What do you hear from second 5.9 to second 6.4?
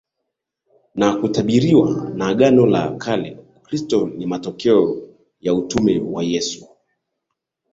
wa